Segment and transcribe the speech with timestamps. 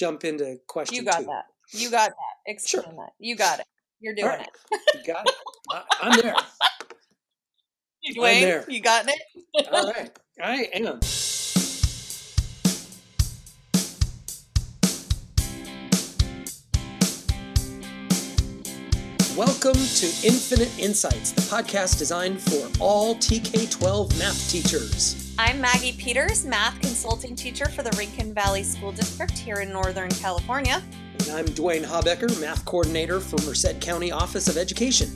[0.00, 1.26] jump into question You got two.
[1.26, 1.44] that.
[1.72, 2.16] You got that.
[2.46, 2.94] Explain Sure.
[2.96, 3.12] that.
[3.18, 3.66] You got it.
[4.00, 4.48] You're doing right.
[4.72, 4.80] it.
[4.94, 5.34] You got it.
[6.00, 6.34] I'm there.
[8.16, 8.64] Dwayne, there.
[8.66, 9.68] you got it?
[9.70, 10.18] All right.
[10.42, 11.00] I am.
[19.36, 25.29] Welcome to Infinite Insights, the podcast designed for all TK 12 math teachers.
[25.42, 30.10] I'm Maggie Peters, math consulting teacher for the Rincon Valley School District here in Northern
[30.10, 30.82] California.
[31.20, 35.08] And I'm Dwayne Habecker, math coordinator for Merced County Office of Education.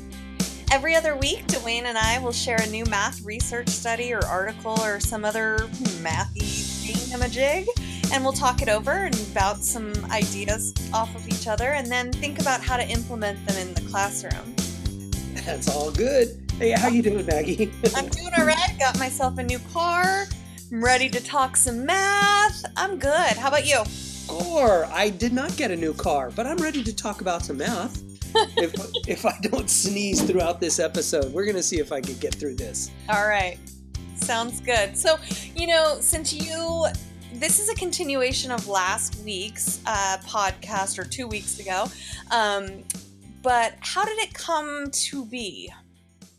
[0.73, 4.81] Every other week, Dwayne and I will share a new math research study or article
[4.81, 5.59] or some other
[6.01, 7.67] mathy thingamajig,
[8.11, 12.11] and we'll talk it over and bounce some ideas off of each other, and then
[12.11, 14.55] think about how to implement them in the classroom.
[15.45, 16.44] That's all good.
[16.59, 17.73] Hey, how you doing, Maggie?
[17.97, 18.77] I'm doing all right.
[18.79, 20.27] Got myself a new car.
[20.71, 22.65] I'm ready to talk some math.
[22.77, 23.37] I'm good.
[23.37, 23.83] How about you?
[24.33, 27.57] Or I did not get a new car, but I'm ready to talk about some
[27.57, 28.01] math.
[28.57, 28.73] if
[29.09, 32.55] if I don't sneeze throughout this episode, we're gonna see if I can get through
[32.55, 32.93] this.
[33.09, 33.59] All right.
[34.15, 34.97] Sounds good.
[34.97, 35.19] So,
[35.57, 36.87] you know, since you,
[37.33, 41.87] this is a continuation of last week's uh, podcast or two weeks ago,
[42.31, 42.85] um,
[43.43, 45.73] but how did it come to be?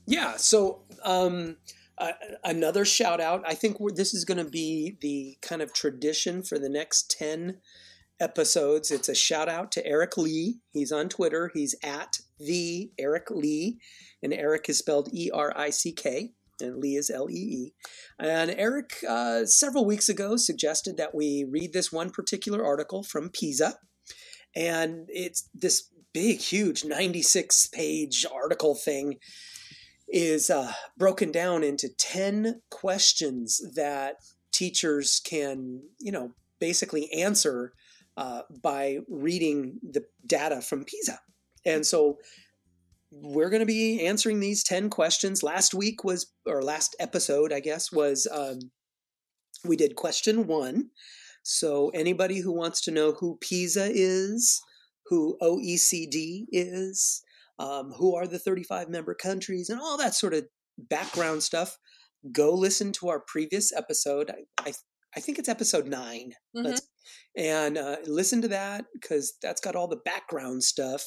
[0.08, 0.38] Yeah.
[0.38, 1.58] So um,
[1.98, 2.12] uh,
[2.44, 3.44] another shout out.
[3.46, 7.60] I think this is going to be the kind of tradition for the next ten
[8.20, 8.92] episodes.
[8.92, 10.60] It's a shout out to Erick Lee.
[10.72, 11.52] He's on Twitter.
[11.54, 13.80] He's at the Erick Lee,
[14.22, 16.32] and Erick is spelled E R I C K.
[16.62, 17.74] And Lee is L E E.
[18.18, 23.30] And Erick, uh, several weeks ago, suggested that we read this one particular article from
[23.30, 23.78] PISA.
[24.56, 29.16] And it's this big, huge 96 page article thing
[30.16, 34.16] is uh, broken down into 10 questions that
[34.54, 37.74] teachers can, you know, basically answer
[38.16, 41.20] uh, by reading the data from PISA.
[41.66, 42.18] And so
[43.12, 45.44] we're going to be answering these 10 questions.
[45.44, 48.60] Last week was, or last episode, I guess, was um,
[49.66, 50.92] we did question one.
[51.44, 54.62] So anybody who wants to know who PISA is,
[55.08, 57.22] who OECD is,
[57.60, 60.46] um, who are the 35 member countries, and all that sort of
[60.78, 61.78] background stuff,
[62.32, 64.30] go listen to our previous episode.
[64.32, 64.74] I, I,
[65.16, 66.64] I think it's episode 9 Mhm.
[66.66, 66.82] Let's,
[67.38, 71.04] and uh, listen to that because that's got all the background stuff.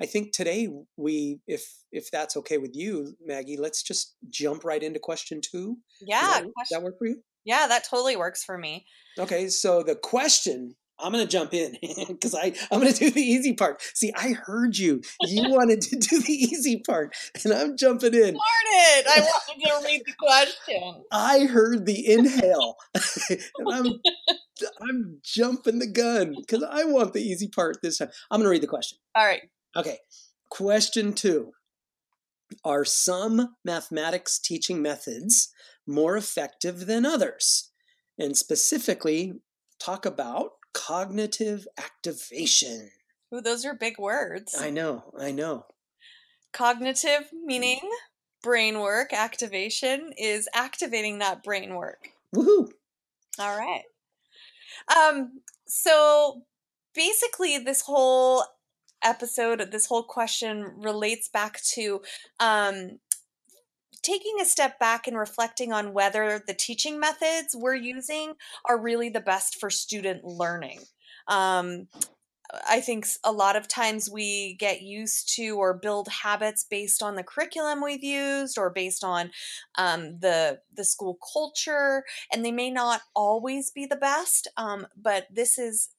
[0.00, 4.82] I think today we, if if that's okay with you, Maggie, let's just jump right
[4.82, 5.78] into question two.
[6.00, 7.22] Does Yeah, that, does question- that work for you?
[7.44, 8.84] yeah, that totally works for me.
[9.18, 11.76] Okay, so the question I'm gonna jump in
[12.08, 13.82] because I I'm gonna do the easy part.
[13.94, 15.02] See, I heard you.
[15.22, 17.14] You wanted to do the easy part,
[17.44, 18.20] and I'm jumping in.
[18.20, 19.06] Darn it!
[19.06, 21.04] I wanted to read the question.
[21.12, 22.76] I heard the inhale,
[23.28, 23.86] and I'm
[24.80, 28.10] I'm jumping the gun because I want the easy part this time.
[28.30, 28.98] I'm gonna read the question.
[29.14, 29.42] All right.
[29.76, 29.98] Okay,
[30.48, 31.52] question two:
[32.64, 35.52] Are some mathematics teaching methods
[35.86, 37.70] more effective than others?
[38.18, 39.34] And specifically,
[39.78, 42.90] talk about cognitive activation.
[43.34, 44.54] Ooh, those are big words.
[44.60, 45.64] I know, I know.
[46.52, 47.80] Cognitive meaning
[48.42, 52.10] brain work, activation is activating that brain work.
[52.34, 52.68] Woohoo!
[53.38, 53.82] All right.
[54.94, 56.42] Um, so
[56.94, 58.44] basically, this whole
[59.02, 62.02] episode, this whole question relates back to
[62.38, 62.98] um,
[64.06, 68.34] taking a step back and reflecting on whether the teaching methods we're using
[68.64, 70.80] are really the best for student learning.
[71.26, 71.88] Um,
[72.68, 77.16] I think a lot of times we get used to or build habits based on
[77.16, 79.30] the curriculum we've used or based on
[79.76, 84.48] um, the the school culture, and they may not always be the best.
[84.56, 85.90] Um, but this is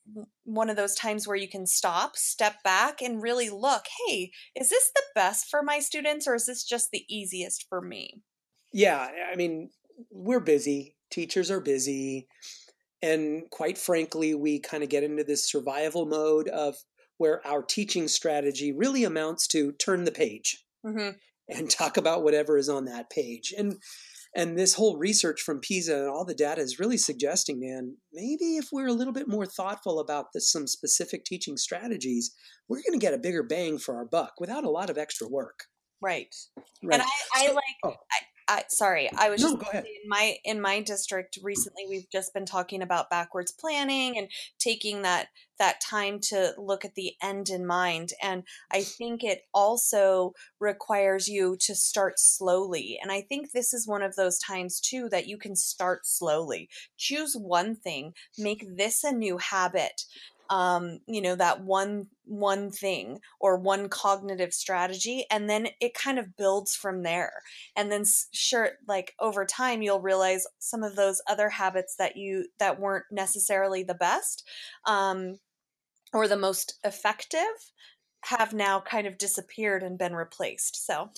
[0.44, 3.86] one of those times where you can stop, step back, and really look.
[4.08, 7.82] Hey, is this the best for my students, or is this just the easiest for
[7.82, 8.22] me?
[8.74, 9.70] Yeah, I mean,
[10.12, 10.96] we're busy.
[11.10, 12.28] Teachers are busy.
[13.02, 16.76] And quite frankly, we kind of get into this survival mode of
[17.18, 21.10] where our teaching strategy really amounts to turn the page hmm
[21.50, 23.54] and talk about whatever is on that page.
[23.58, 23.76] And
[24.36, 28.58] and this whole research from PISA and all the data is really suggesting, man, maybe
[28.58, 32.36] if we're a little bit more thoughtful about this, some specific teaching strategies,
[32.68, 35.28] we're going to get a bigger bang for our buck without a lot of extra
[35.28, 35.64] work.
[36.02, 36.36] Right.
[36.84, 37.00] Right.
[37.00, 37.06] And I,
[37.44, 37.64] I So- like.
[37.86, 37.94] oh.
[38.48, 39.10] I, sorry.
[39.18, 41.86] I was No, just in my in my district recently.
[41.90, 45.28] We've just been talking about backwards planning and taking that
[45.60, 48.12] that time to look at the end in mind.
[48.22, 52.98] And I think it also requires you to start slowly.
[53.02, 56.70] And I think this is one of those times too that you can start slowly.
[56.98, 58.14] Choose one thing.
[58.38, 60.04] Make this a new habit.
[60.50, 66.20] Um, you know that one one thing or one cognitive strategy and then it kind
[66.20, 67.32] of builds from there.
[67.76, 68.04] And then
[68.34, 73.06] sure like over time you'll realize some of those other habits that you that weren't
[73.12, 74.48] necessarily the best
[74.86, 75.40] um,
[76.14, 77.42] or the most effective
[78.26, 81.10] have now kind of disappeared and been replaced so.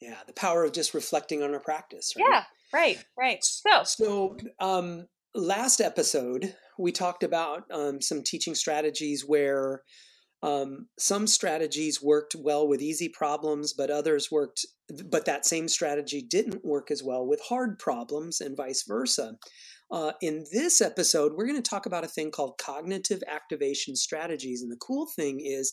[0.00, 2.26] Yeah the power of just reflecting on our practice right?
[2.30, 3.38] yeah right right.
[3.42, 9.82] So so um last episode we talked about um, some teaching strategies where
[10.42, 14.66] um, some strategies worked well with easy problems, but others worked,
[15.10, 19.36] but that same strategy didn't work as well with hard problems, and vice versa.
[19.90, 24.60] Uh, in this episode, we're going to talk about a thing called cognitive activation strategies,
[24.60, 25.72] and the cool thing is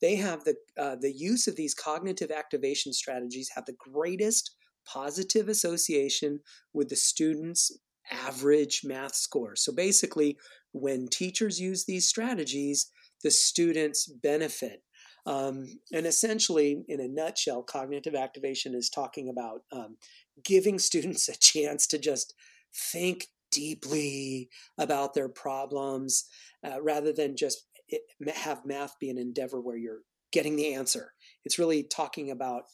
[0.00, 4.54] they have the uh, the use of these cognitive activation strategies have the greatest
[4.86, 6.40] positive association
[6.72, 7.76] with the student's
[8.10, 9.56] average math score.
[9.56, 10.38] So basically,
[10.72, 12.90] when teachers use these strategies,
[13.22, 14.82] the students benefit.
[15.24, 19.96] Um, and essentially, in a nutshell, cognitive activation is talking about um,
[20.44, 22.34] giving students a chance to just
[22.74, 24.48] think deeply
[24.78, 26.24] about their problems
[26.66, 28.02] uh, rather than just it,
[28.34, 30.00] have math be an endeavor where you're
[30.32, 31.12] getting the answer.
[31.44, 32.64] It's really talking about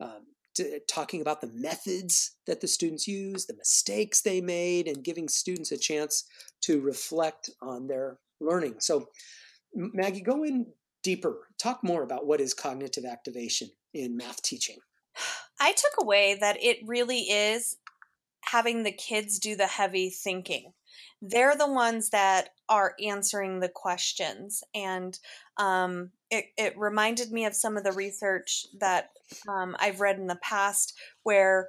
[0.00, 0.26] um,
[0.88, 5.72] talking about the methods that the students use, the mistakes they made, and giving students
[5.72, 6.24] a chance
[6.62, 8.76] to reflect on their learning.
[8.78, 9.08] So,
[9.74, 10.66] Maggie, go in
[11.02, 11.48] deeper.
[11.58, 14.76] Talk more about what is cognitive activation in math teaching.
[15.60, 17.76] I took away that it really is
[18.42, 20.72] having the kids do the heavy thinking.
[21.20, 24.62] They're the ones that are answering the questions.
[24.74, 25.18] And
[25.56, 29.10] um, it, it reminded me of some of the research that
[29.48, 31.68] um, I've read in the past where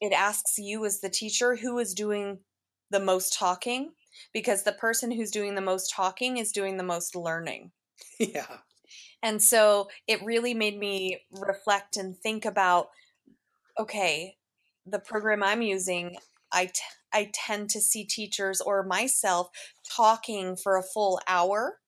[0.00, 2.38] it asks you as the teacher who is doing
[2.90, 3.92] the most talking
[4.32, 7.72] because the person who's doing the most talking is doing the most learning.
[8.18, 8.58] Yeah.
[9.22, 12.90] And so it really made me reflect and think about
[13.78, 14.36] okay,
[14.86, 16.16] the program I'm using,
[16.52, 16.80] I, t-
[17.12, 19.48] I tend to see teachers or myself
[19.88, 21.78] talking for a full hour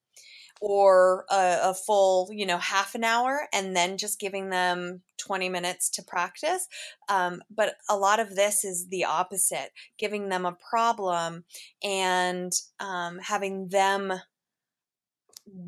[0.61, 5.49] or a, a, full you know half an hour and then just giving them 20
[5.49, 6.67] minutes to practice
[7.09, 11.43] um, but a lot of this is the opposite giving them a problem
[11.83, 14.13] and um, having them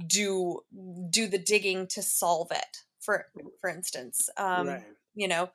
[0.07, 0.61] do
[1.09, 3.25] do the digging to solve it for
[3.59, 4.83] for instance um, right.
[5.15, 5.49] you know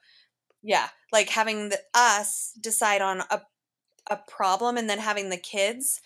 [0.63, 3.41] yeah like having the, us decide on a
[4.11, 6.01] a problem and then having the kids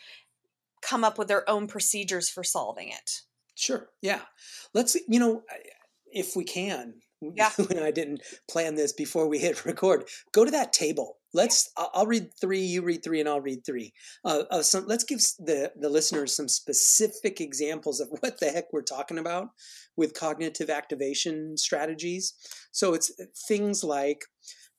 [0.82, 3.22] come up with their own procedures for solving it.
[3.54, 3.90] Sure.
[4.00, 4.22] Yeah.
[4.74, 5.42] Let's, you know,
[6.12, 6.94] if we can,
[7.34, 7.50] yeah.
[7.70, 11.18] And I didn't plan this before we hit record, go to that table.
[11.34, 11.70] Let's.
[11.76, 13.94] I'll read three, you read three, and I'll read three.
[14.22, 18.72] Uh, uh, some, let's give the, the listeners some specific examples of what the heck
[18.72, 19.48] we're talking about
[19.96, 22.34] with cognitive activation strategies.
[22.70, 24.24] So it's uh, things like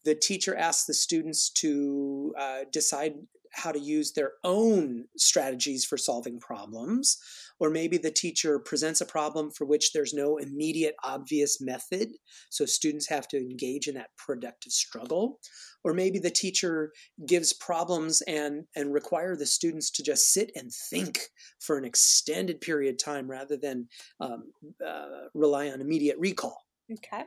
[0.05, 3.13] the teacher asks the students to uh, decide
[3.53, 7.17] how to use their own strategies for solving problems.
[7.59, 12.09] Or maybe the teacher presents a problem for which there's no immediate obvious method.
[12.49, 15.39] So students have to engage in that productive struggle.
[15.83, 16.91] Or maybe the teacher
[17.27, 21.19] gives problems and, and require the students to just sit and think
[21.61, 23.87] for an extended period of time rather than
[24.19, 24.45] um,
[24.85, 26.57] uh, rely on immediate recall.
[26.91, 27.23] Okay.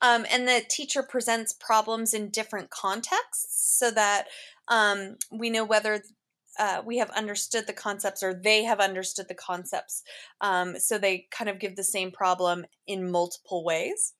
[0.00, 4.26] Um, and the teacher presents problems in different contexts so that
[4.68, 6.02] um, we know whether
[6.58, 10.02] uh, we have understood the concepts or they have understood the concepts.
[10.40, 14.14] Um, so they kind of give the same problem in multiple ways.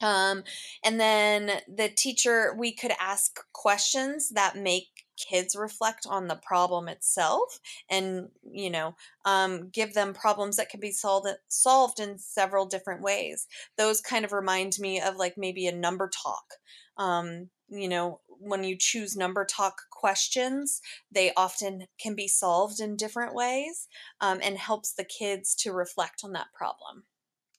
[0.00, 0.44] Um,
[0.84, 6.88] and then the teacher, we could ask questions that make kids reflect on the problem
[6.88, 7.60] itself
[7.90, 8.94] and you know
[9.24, 13.46] um, give them problems that can be solved solved in several different ways
[13.76, 16.54] those kind of remind me of like maybe a number talk
[16.96, 22.96] um, you know when you choose number talk questions they often can be solved in
[22.96, 23.88] different ways
[24.20, 27.04] um, and helps the kids to reflect on that problem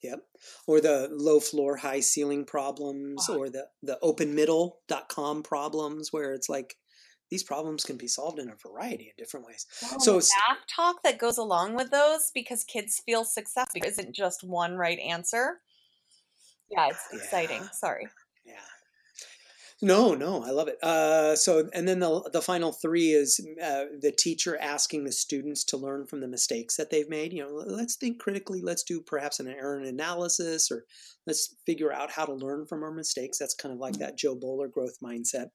[0.01, 0.23] Yep.
[0.65, 3.35] Or the low floor, high ceiling problems, wow.
[3.35, 6.77] or the the open middle.com problems where it's like
[7.29, 9.65] these problems can be solved in a variety of different ways.
[9.81, 14.15] Well, so math talk that goes along with those because kids feel success because isn't
[14.15, 15.59] just one right answer.
[16.69, 17.19] Yeah, it's yeah.
[17.19, 17.63] exciting.
[17.74, 18.07] Sorry.
[18.45, 18.53] Yeah.
[19.81, 20.77] No, no, I love it.
[20.83, 25.63] Uh, so, and then the the final three is uh, the teacher asking the students
[25.65, 27.31] to learn from the mistakes that they've made.
[27.31, 28.62] You know, let's think critically.
[28.62, 30.83] Let's do perhaps an error analysis, or
[31.25, 33.38] let's figure out how to learn from our mistakes.
[33.38, 34.01] That's kind of like mm-hmm.
[34.03, 35.48] that Jo Boaler growth mindset.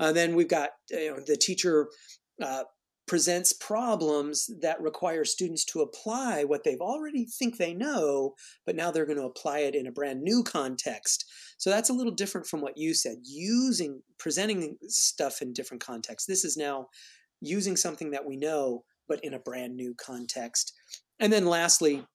[0.00, 1.88] Uh, then we've got you know, the teacher
[2.42, 2.64] uh,
[3.06, 8.90] presents problems that require students to apply what they've already think they know, but now
[8.90, 11.24] they're going to apply it in a brand new context.
[11.58, 13.16] So that's a little different from what you said.
[13.24, 16.26] Using presenting stuff in different contexts.
[16.26, 16.86] This is now
[17.40, 20.72] using something that we know, but in a brand new context.
[21.18, 22.06] And then lastly,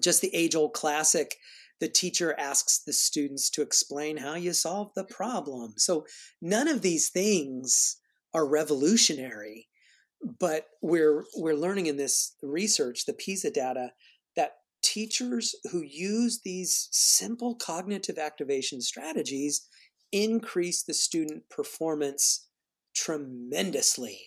[0.00, 1.36] just the age old classic
[1.80, 5.74] the teacher asks the students to explain how you solve the problem.
[5.76, 6.06] So
[6.40, 7.96] none of these things
[8.34, 9.68] are revolutionary
[10.38, 13.92] but we're we're learning in this research the pisa data
[14.36, 19.66] that teachers who use these simple cognitive activation strategies
[20.12, 22.48] increase the student performance
[22.94, 24.18] tremendously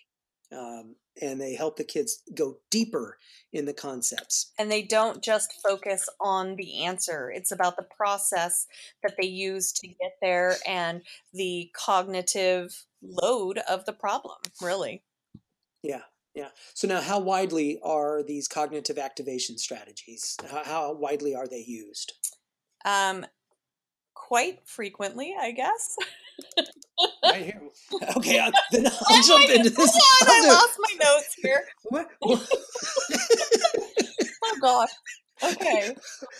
[0.51, 3.17] um, and they help the kids go deeper
[3.51, 8.65] in the concepts and they don't just focus on the answer it's about the process
[9.03, 11.01] that they use to get there and
[11.33, 15.03] the cognitive load of the problem really
[15.83, 16.01] yeah,
[16.33, 16.49] yeah.
[16.73, 20.37] So now, how widely are these cognitive activation strategies?
[20.49, 22.13] How, how widely are they used?
[22.85, 23.25] Um,
[24.13, 25.95] quite frequently, I guess.
[27.23, 27.61] right here.
[28.17, 29.91] Okay, I'll, then I'll oh jump into this.
[29.93, 31.63] Hold on, I lost my notes here.
[31.83, 32.07] What?
[34.43, 34.89] oh gosh.
[35.43, 35.95] Okay.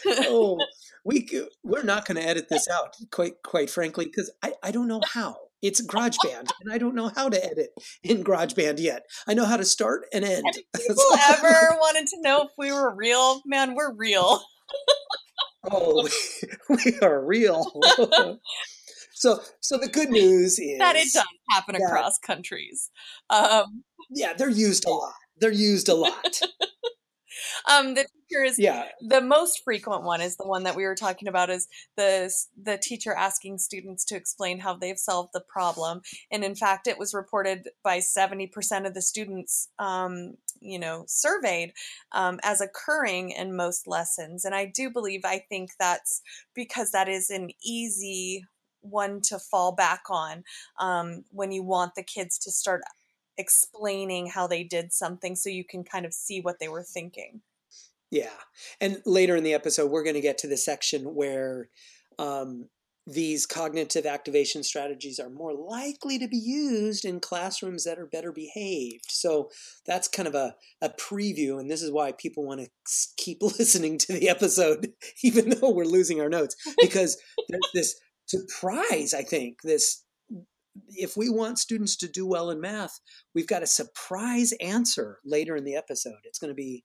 [0.05, 0.59] oh,
[1.05, 1.27] we
[1.63, 5.01] we're not going to edit this out, quite quite frankly, because I I don't know
[5.13, 5.35] how.
[5.61, 7.69] It's GarageBand, and I don't know how to edit
[8.03, 9.05] in GarageBand yet.
[9.25, 10.43] I know how to start and end.
[10.73, 14.41] If people ever wanted to know if we were real, man, we're real.
[15.71, 16.09] oh,
[16.69, 17.71] we are real.
[19.23, 22.91] So, so the good news is that it does happen that, across countries.
[23.29, 25.13] Um, yeah, they're used a lot.
[25.37, 26.41] They're used a lot.
[27.71, 28.89] um, the teacher is yeah.
[28.99, 32.29] the most frequent one is the one that we were talking about is the
[32.61, 36.99] the teacher asking students to explain how they've solved the problem and in fact it
[36.99, 41.71] was reported by 70% of the students um, you know surveyed
[42.11, 46.21] um, as occurring in most lessons and i do believe i think that's
[46.53, 48.43] because that is an easy
[48.83, 50.43] one to fall back on
[50.79, 52.81] um, when you want the kids to start
[53.37, 57.41] explaining how they did something so you can kind of see what they were thinking.
[58.11, 58.29] Yeah.
[58.79, 61.69] And later in the episode, we're going to get to the section where
[62.19, 62.69] um,
[63.05, 68.31] these cognitive activation strategies are more likely to be used in classrooms that are better
[68.31, 69.09] behaved.
[69.09, 69.49] So
[69.85, 71.59] that's kind of a, a preview.
[71.59, 72.69] And this is why people want to
[73.17, 77.17] keep listening to the episode, even though we're losing our notes, because
[77.49, 77.99] there's this
[78.33, 80.03] surprise, I think, this
[80.89, 82.99] if we want students to do well in math,
[83.35, 86.17] we've got a surprise answer later in the episode.
[86.23, 86.83] It's going to be,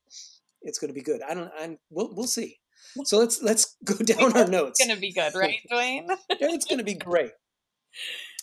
[0.62, 1.22] it's going to be good.
[1.22, 2.58] I don't, I'm, we'll, we'll see.
[3.04, 4.80] So let's let's go down our notes.
[4.80, 6.16] It's going to be good, right, Dwayne?
[6.28, 7.32] it's going to be great.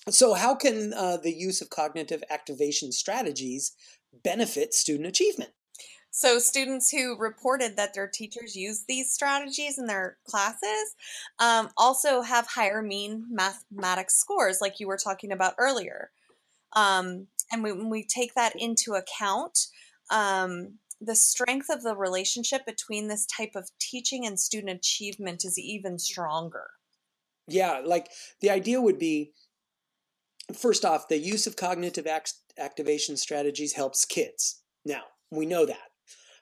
[0.09, 3.71] So, how can uh, the use of cognitive activation strategies
[4.23, 5.51] benefit student achievement?
[6.17, 10.95] So, students who reported that their teachers use these strategies in their classes
[11.39, 16.11] um, also have higher mean mathematics scores, like you were talking about earlier.
[16.71, 19.67] Um, and when we take that into account,
[20.09, 25.59] um, the strength of the relationship between this type of teaching and student achievement is
[25.59, 26.67] even stronger.
[27.45, 29.33] Yeah, like the idea would be
[30.53, 34.61] first off, the use of cognitive act- activation strategies helps kids.
[34.85, 35.89] Now, we know that.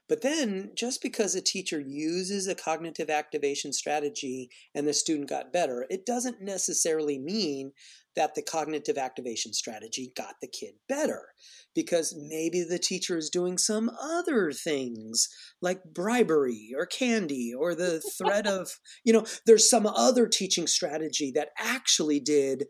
[0.09, 5.53] But then, just because a teacher uses a cognitive activation strategy and the student got
[5.53, 7.71] better, it doesn't necessarily mean
[8.15, 11.29] that the cognitive activation strategy got the kid better.
[11.73, 15.29] Because maybe the teacher is doing some other things
[15.61, 18.69] like bribery or candy or the threat of,
[19.03, 22.65] you know, there's some other teaching strategy that actually did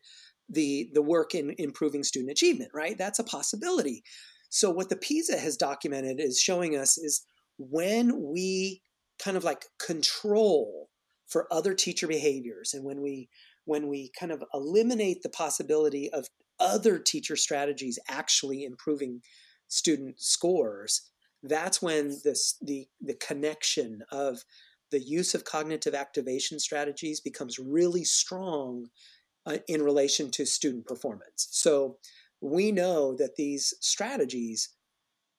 [0.50, 4.04] the the work in improving student achievement right that's a possibility
[4.54, 7.26] so what the PISA has documented is showing us is
[7.58, 8.84] when we
[9.18, 10.90] kind of like control
[11.28, 13.30] for other teacher behaviors and when we
[13.66, 16.28] when we kind of eliminate the possibility of
[16.60, 19.22] other teacher strategies actually improving
[19.70, 21.10] student scores
[21.42, 24.44] that's when this the the connection of
[24.92, 28.86] the use of cognitive activation strategies becomes really strong
[29.48, 31.48] uh, in relation to student performance.
[31.52, 31.98] So
[32.44, 34.70] we know that these strategies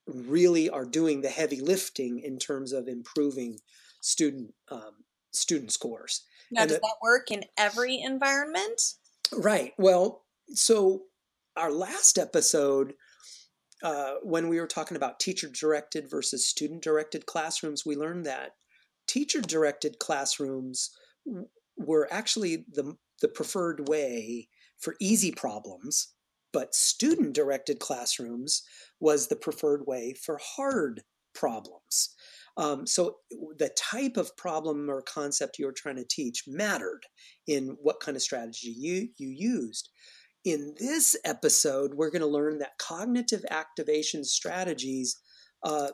[0.06, 3.58] really are doing the heavy lifting in terms of improving
[4.00, 6.22] student um, student scores.
[6.50, 8.80] Now, and does that work in every environment?
[9.32, 9.72] Right.
[9.76, 10.22] Well,
[10.54, 11.02] so
[11.56, 12.94] our last episode,
[13.82, 18.52] uh, when we were talking about teacher directed versus student directed classrooms, we learned that
[19.06, 20.90] teacher directed classrooms
[21.76, 26.14] were actually the the preferred way for easy problems
[26.54, 28.62] but student directed classrooms
[29.00, 31.02] was the preferred way for hard
[31.34, 32.14] problems.
[32.56, 33.16] Um, so
[33.58, 37.00] the type of problem or concept you were trying to teach mattered
[37.48, 39.90] in what kind of strategy you, you used.
[40.44, 45.16] In this episode, we're going to learn that cognitive activation strategies
[45.64, 45.88] uh,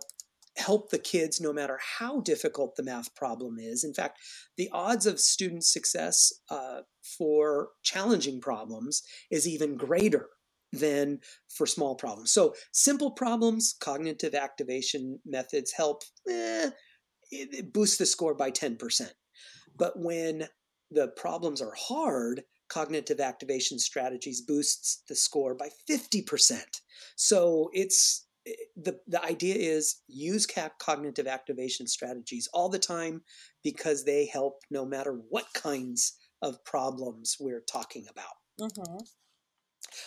[0.58, 3.82] help the kids no matter how difficult the math problem is.
[3.82, 4.18] In fact,
[4.58, 6.80] the odds of student success uh,
[7.18, 10.28] for challenging problems is even greater
[10.72, 12.32] than for small problems.
[12.32, 16.70] So, simple problems, cognitive activation methods help eh,
[17.72, 19.10] boost the score by 10%.
[19.76, 20.46] But when
[20.90, 26.60] the problems are hard, cognitive activation strategies boosts the score by 50%.
[27.16, 33.22] So, it's eh, the, the idea is use cap cognitive activation strategies all the time
[33.64, 38.32] because they help no matter what kinds of problems we're talking about.
[38.60, 38.98] Mm-hmm.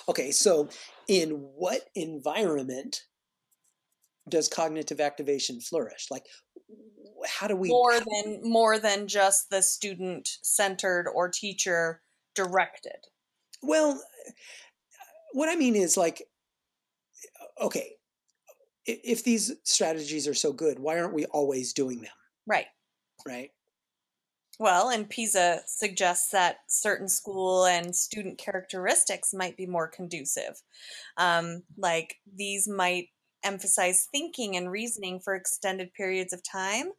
[0.07, 0.69] Okay, so
[1.07, 3.03] in what environment
[4.29, 6.07] does cognitive activation flourish?
[6.09, 6.25] Like,
[7.27, 12.01] how do we more than more than just the student centered or teacher
[12.35, 13.07] directed?
[13.61, 14.01] Well,
[15.33, 16.23] what I mean is like,
[17.61, 17.93] okay,
[18.85, 22.11] if these strategies are so good, why aren't we always doing them?
[22.45, 22.67] Right.
[23.25, 23.51] Right.
[24.59, 30.61] Well, and PISA suggests that certain school and student characteristics might be more conducive.
[31.17, 33.07] Um, like these might
[33.43, 36.91] emphasize thinking and reasoning for extended periods of time,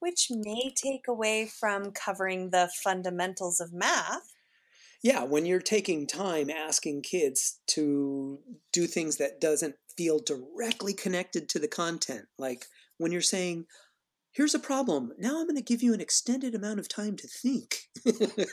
[0.00, 4.32] which may take away from covering the fundamentals of math.
[5.02, 8.38] Yeah, when you're taking time asking kids to
[8.72, 12.66] do things that doesn't feel directly connected to the content, like
[12.98, 13.66] when you're saying,
[14.32, 15.12] here's a problem.
[15.18, 17.88] Now I'm going to give you an extended amount of time to think.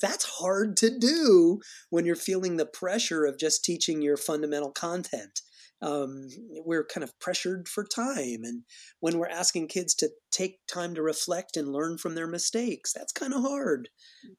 [0.00, 1.60] That's hard to do
[1.90, 5.40] when you're feeling the pressure of just teaching your fundamental content.
[5.82, 6.28] Um,
[6.64, 8.40] we're kind of pressured for time.
[8.44, 8.62] And
[9.00, 13.12] when we're asking kids to take time to reflect and learn from their mistakes, that's
[13.12, 13.88] kind of hard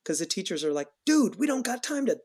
[0.03, 2.17] because the teachers are like, dude, we don't got time to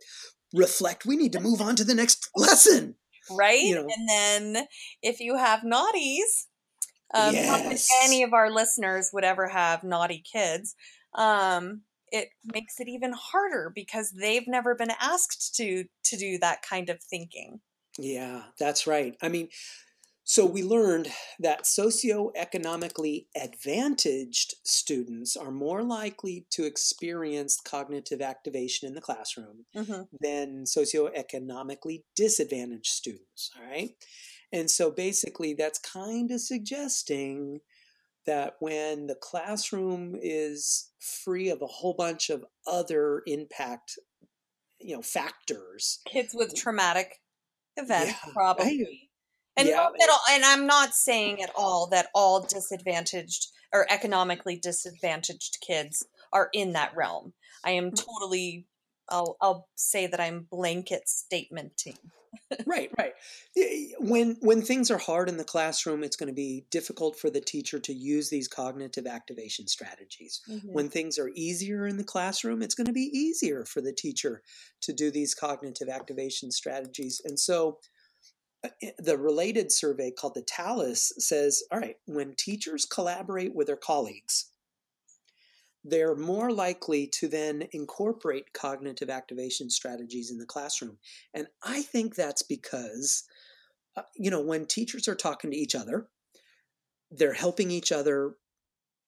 [0.54, 1.04] reflect.
[1.04, 2.94] We need to move on to the next lesson.
[3.30, 3.60] Right.
[3.60, 3.86] You know?
[3.88, 4.66] And then
[5.02, 6.46] if you have naughties,
[7.14, 7.88] um, yes.
[8.04, 10.74] any of our listeners would ever have naughty kids.
[11.14, 16.62] Um, it makes it even harder because they've never been asked to to do that
[16.62, 17.60] kind of thinking.
[17.98, 19.16] Yeah, that's right.
[19.22, 19.48] I mean,
[20.30, 21.08] so we learned
[21.40, 30.02] that socioeconomically advantaged students are more likely to experience cognitive activation in the classroom mm-hmm.
[30.20, 33.50] than socioeconomically disadvantaged students.
[33.58, 33.90] All right.
[34.52, 37.60] And so basically, that's kind of suggesting
[38.26, 43.98] that when the classroom is free of a whole bunch of other impact,
[44.78, 47.20] you know, factors, kids with traumatic
[47.76, 49.10] events yeah, probably.
[49.56, 49.80] And yeah.
[49.80, 56.48] all, and I'm not saying at all that all disadvantaged or economically disadvantaged kids are
[56.52, 57.34] in that realm.
[57.64, 58.04] I am mm.
[58.04, 58.66] totally
[59.08, 61.98] I'll I'll say that I'm blanket statementing
[62.66, 63.12] right, right.
[63.98, 67.40] When when things are hard in the classroom, it's going to be difficult for the
[67.40, 70.40] teacher to use these cognitive activation strategies.
[70.48, 70.72] Mm-hmm.
[70.72, 74.42] When things are easier in the classroom, it's going to be easier for the teacher
[74.82, 77.20] to do these cognitive activation strategies.
[77.24, 77.78] And so
[78.64, 83.76] uh, the related survey called the TALIS says, all right, when teachers collaborate with their
[83.76, 84.49] colleagues,
[85.84, 90.98] they're more likely to then incorporate cognitive activation strategies in the classroom.
[91.34, 93.24] And I think that's because,
[93.96, 96.08] uh, you know, when teachers are talking to each other,
[97.10, 98.34] they're helping each other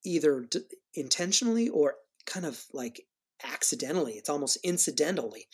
[0.05, 0.61] either d-
[0.95, 1.95] intentionally or
[2.27, 3.03] kind of like
[3.45, 5.49] accidentally, it's almost incidentally.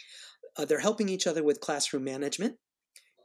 [0.57, 2.57] Uh, they're helping each other with classroom management.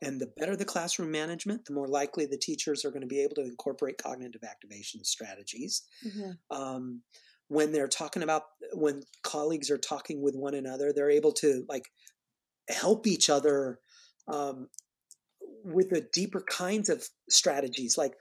[0.01, 3.21] And the better the classroom management, the more likely the teachers are going to be
[3.21, 5.84] able to incorporate cognitive activation strategies.
[6.06, 6.56] Mm-hmm.
[6.56, 7.01] Um,
[7.47, 11.89] when they're talking about when colleagues are talking with one another they're able to like
[12.69, 13.79] help each other
[14.27, 14.69] um,
[15.63, 18.13] with the deeper kinds of strategies like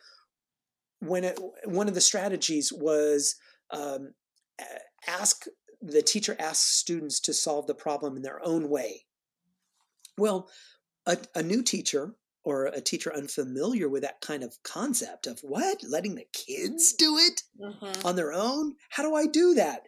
[1.01, 3.35] when it, one of the strategies was
[3.73, 4.13] um,
[5.09, 5.47] ask
[5.81, 9.05] the teacher asks students to solve the problem in their own way.
[10.17, 10.49] Well
[11.07, 15.83] a, a new teacher or a teacher unfamiliar with that kind of concept of what?
[15.83, 18.07] Letting the kids do it mm-hmm.
[18.07, 18.75] on their own?
[18.91, 19.83] How do i do that?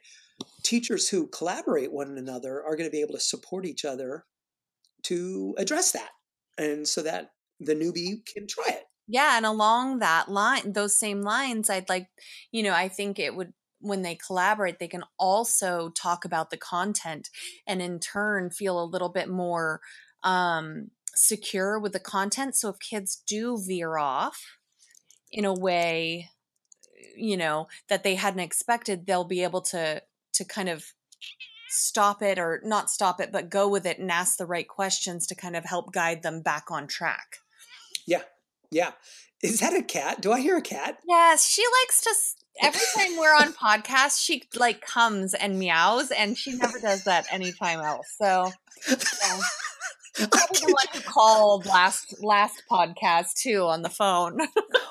[0.63, 4.25] Teachers who collaborate one another are going to be able to support each other
[5.05, 6.11] to address that
[6.59, 8.85] and so that the newbie can try it.
[9.07, 12.09] Yeah and along that line those same lines i'd like
[12.53, 16.57] you know i think it would when they collaborate they can also talk about the
[16.57, 17.29] content
[17.67, 19.83] and in turn feel a little bit more
[20.23, 22.57] um, secure with the content.
[22.57, 24.41] So if kids do veer off
[25.33, 26.31] in a way,
[27.17, 30.03] you know, that they hadn't expected, they'll be able to
[30.35, 30.85] to kind of
[31.69, 35.27] stop it or not stop it, but go with it and ask the right questions
[35.27, 37.39] to kind of help guide them back on track.
[38.07, 38.23] Yeah.
[38.71, 38.93] Yeah.
[39.43, 40.21] Is that a cat?
[40.21, 40.99] Do I hear a cat?
[41.07, 42.15] Yes, she likes to
[42.63, 47.27] every time we're on podcast, she like comes and meows, and she never does that
[47.33, 48.15] anytime else.
[48.17, 48.53] So,
[48.89, 49.41] yeah.
[50.15, 54.39] Probably the one who called last last podcast too on the phone.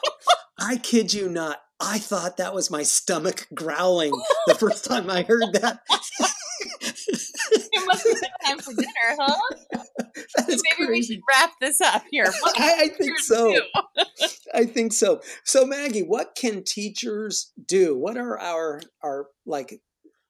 [0.60, 1.60] I kid you not.
[1.80, 4.12] I thought that was my stomach growling
[4.48, 5.80] the first time I heard that.
[6.80, 9.84] it must be time for dinner, huh?
[10.48, 12.32] Maybe we should wrap this up here.
[12.58, 13.54] I, I think so.
[14.54, 15.22] I think so.
[15.44, 17.98] So Maggie, what can teachers do?
[17.98, 19.82] What are our our like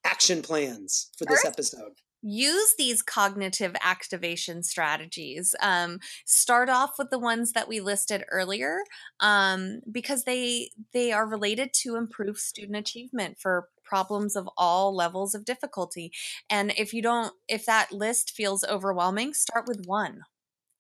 [0.04, 1.94] action plans for this episode?
[2.24, 5.54] Use these cognitive activation strategies.
[5.62, 8.80] Um, start off with the ones that we listed earlier
[9.20, 15.36] um, because they they are related to improve student achievement for problems of all levels
[15.36, 16.12] of difficulty.
[16.50, 20.22] And if you don't, if that list feels overwhelming, start with one.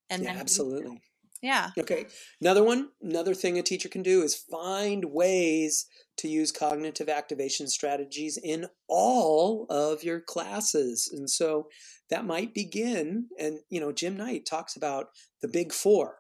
[0.09, 1.01] And Yeah, absolutely.
[1.41, 1.71] yeah.
[1.77, 2.05] Okay.
[2.39, 5.85] Another one, another thing a teacher can do is find ways
[6.17, 11.09] to use cognitive activation strategies in all of your classes.
[11.11, 11.67] And so
[12.09, 15.07] that might begin, and you know, Jim Knight talks about
[15.41, 16.17] the big four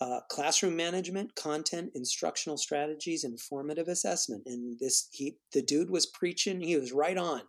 [0.00, 4.42] uh, classroom management, content, instructional strategies, and formative assessment.
[4.46, 7.42] And this, he, the dude was preaching, he was right on.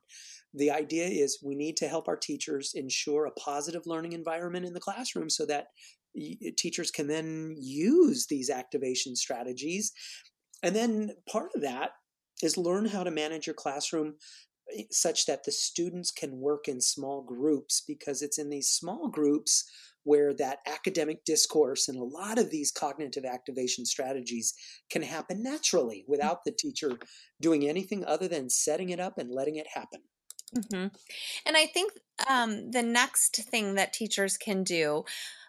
[0.53, 4.73] The idea is we need to help our teachers ensure a positive learning environment in
[4.73, 5.67] the classroom so that
[6.57, 9.91] teachers can then use these activation strategies.
[10.63, 11.91] And then part of that
[12.41, 14.15] is learn how to manage your classroom
[14.75, 19.07] eh, such that the students can work in small groups because it's in these small
[19.07, 19.69] groups
[20.03, 24.53] where that academic discourse and a lot of these cognitive activation strategies
[24.89, 26.97] can happen naturally without the teacher
[27.41, 29.99] doing anything other than setting it up and letting it happen.
[30.53, 30.87] hmm
[31.45, 31.91] And I think
[32.29, 35.03] um, the next thing that teachers can do,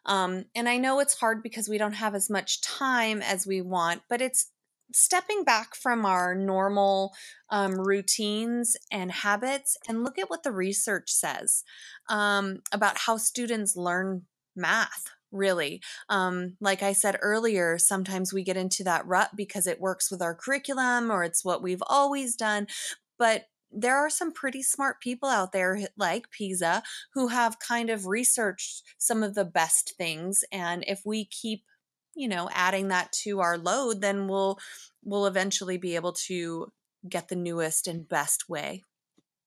[0.06, 3.60] um, and I know it's hard because we don't have as much time as we
[3.60, 4.50] want, but it's
[4.92, 7.14] stepping back from our normal
[7.50, 11.64] um, routines and habits and look at what the research says
[12.08, 14.22] um, about how students learn
[14.56, 15.82] math really.
[16.08, 20.22] Um, like i said earlier sometimes we get into that rut because it works with
[20.22, 22.66] our curriculum or it's what we've always done
[23.18, 28.06] but there are some pretty smart people out there like pisa who have kind of
[28.06, 31.64] researched some of the best things and if we keep
[32.18, 34.58] you know adding that to our load then we'll
[35.04, 36.70] we'll eventually be able to
[37.08, 38.82] get the newest and best way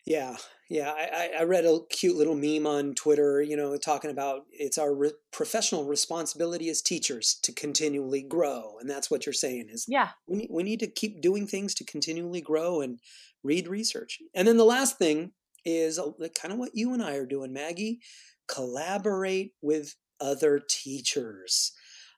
[0.05, 0.91] Yeah, yeah.
[0.91, 4.93] I, I read a cute little meme on Twitter, you know, talking about it's our
[4.93, 10.09] re- professional responsibility as teachers to continually grow, and that's what you're saying is yeah
[10.27, 12.99] we need, we need to keep doing things to continually grow and
[13.43, 14.19] read research.
[14.33, 15.33] And then the last thing
[15.65, 17.99] is uh, kind of what you and I are doing, Maggie.
[18.47, 21.73] Collaborate with other teachers.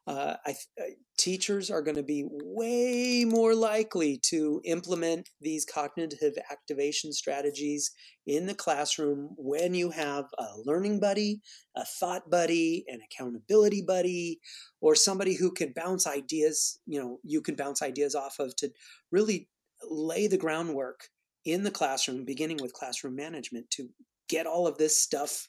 [0.05, 0.83] Uh, I, uh,
[1.17, 7.91] teachers are going to be way more likely to implement these cognitive activation strategies
[8.27, 11.41] in the classroom when you have a learning buddy,
[11.77, 14.39] a thought buddy, an accountability buddy,
[14.81, 18.69] or somebody who can bounce ideas, you know, you can bounce ideas off of to
[19.11, 19.47] really
[19.89, 21.07] lay the groundwork
[21.45, 23.89] in the classroom, beginning with classroom management to
[24.29, 25.47] get all of this stuff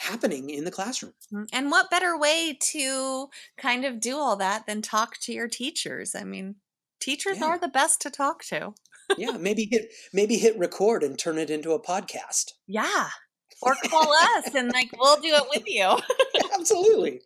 [0.00, 1.12] happening in the classroom.
[1.32, 5.48] Mm, And what better way to kind of do all that than talk to your
[5.48, 6.14] teachers?
[6.14, 6.56] I mean,
[7.00, 7.46] teachers Yeah.
[7.46, 8.74] are the best to talk to.
[9.18, 12.52] yeah, maybe hit maybe hit record and turn it into a podcast.
[12.66, 13.08] Yeah.
[13.62, 15.84] Or call us and like we'll do it with you.
[16.58, 17.20] Absolutely.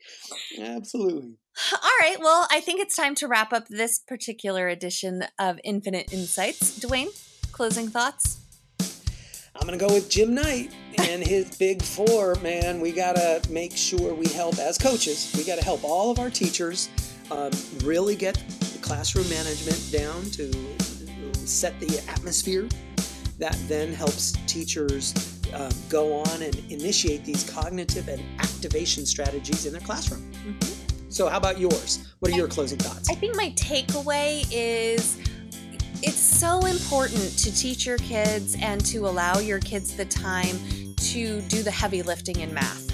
[0.61, 1.37] Absolutely.
[1.73, 2.17] All right.
[2.19, 6.81] Well, I think it's time to wrap up this particular edition of Infinite Insights.
[6.81, 7.07] Dwayne,
[7.53, 8.41] closing thoughts?
[9.57, 12.81] I'm going to go with Jim Knight and his big four, man.
[12.81, 16.19] We got to make sure we help, as coaches, we got to help all of
[16.19, 16.91] our teachers
[17.31, 17.51] um,
[17.85, 20.53] really get the classroom management down to
[21.47, 22.69] set the atmosphere
[23.39, 25.15] that then helps teachers
[25.55, 30.33] um, go on and initiate these cognitive and activation strategies in their classroom.
[31.11, 32.13] So, how about yours?
[32.19, 33.09] What are your closing thoughts?
[33.09, 35.17] I think my takeaway is
[36.07, 40.59] it's so important to teach your kids and to allow your kids the time
[40.97, 42.91] to do the heavy lifting in math.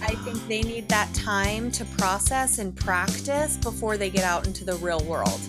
[0.00, 4.64] I think they need that time to process and practice before they get out into
[4.64, 5.40] the real world.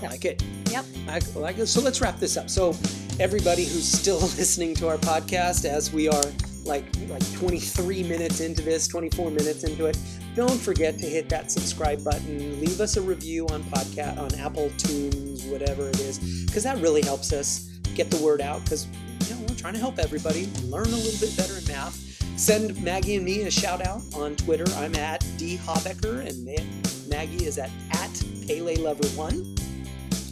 [0.00, 0.42] I like it.
[0.70, 0.84] Yep.
[1.06, 1.66] I like it.
[1.66, 2.48] So let's wrap this up.
[2.48, 2.74] So,
[3.20, 6.24] everybody who's still listening to our podcast, as we are
[6.64, 9.98] like like 23 minutes into this, 24 minutes into it,
[10.36, 12.60] don't forget to hit that subscribe button.
[12.60, 17.02] Leave us a review on podcast on Apple Tunes, whatever it is, because that really
[17.02, 18.62] helps us get the word out.
[18.62, 18.86] Because
[19.26, 21.96] you know we're trying to help everybody learn a little bit better in math.
[22.38, 24.66] Send Maggie and me a shout out on Twitter.
[24.76, 29.56] I'm at D Habecker and Maggie is at at Pele Lover One.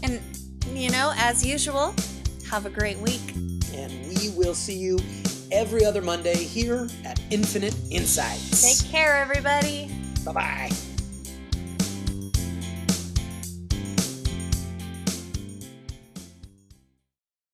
[0.02, 0.20] And
[0.74, 1.94] you know, as usual,
[2.50, 3.22] have a great week.
[3.72, 4.98] And we will see you
[5.50, 8.62] every other Monday here at Infinite Insights.
[8.62, 9.93] Take care, everybody.
[10.24, 10.93] 拜拜。